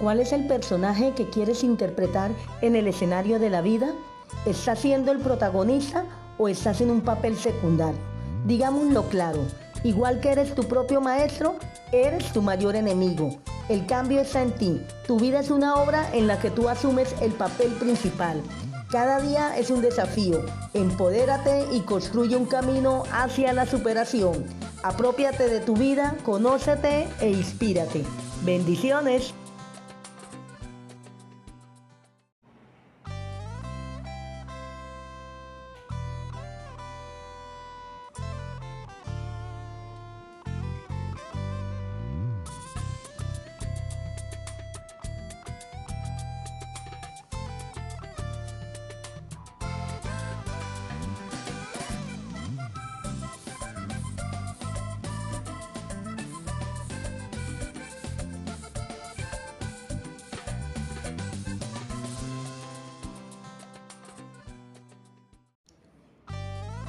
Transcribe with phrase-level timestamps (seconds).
[0.00, 3.92] ¿Cuál es el personaje que quieres interpretar en el escenario de la vida?
[4.46, 6.04] ¿Estás siendo el protagonista
[6.38, 7.98] o estás en un papel secundario?
[8.46, 9.40] Digámoslo claro,
[9.82, 11.56] igual que eres tu propio maestro,
[11.90, 13.38] eres tu mayor enemigo.
[13.68, 14.80] El cambio está en ti.
[15.06, 18.40] Tu vida es una obra en la que tú asumes el papel principal.
[18.90, 20.40] Cada día es un desafío.
[20.74, 24.46] Empodérate y construye un camino hacia la superación.
[24.84, 28.04] Apropiate de tu vida, conócete e inspírate.
[28.44, 29.34] Bendiciones.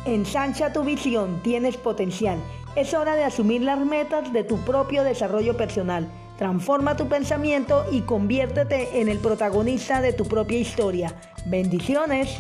[0.10, 2.40] Ensancha tu visión, tienes potencial.
[2.76, 6.08] Es hora de asumir las metas de tu propio desarrollo personal.
[6.40, 11.14] Transforma tu pensamiento y conviértete en el protagonista de tu propia historia.
[11.46, 12.40] Bendiciones.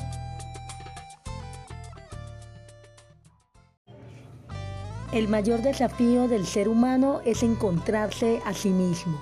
[5.11, 9.21] El mayor desafío del ser humano es encontrarse a sí mismo.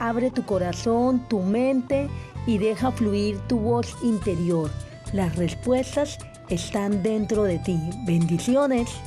[0.00, 2.08] Abre tu corazón, tu mente
[2.48, 4.70] y deja fluir tu voz interior.
[5.12, 6.18] Las respuestas
[6.50, 7.78] están dentro de ti.
[8.04, 9.00] Bendiciones.